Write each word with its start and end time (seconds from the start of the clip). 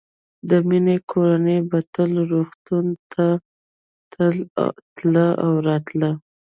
د 0.49 0.51
مينې 0.67 0.97
کورنۍ 1.11 1.59
به 1.69 1.79
تل 1.93 2.11
روغتون 2.31 2.85
ته 3.11 3.25
تله 4.95 5.27
او 5.45 5.51
راتله 5.67 6.11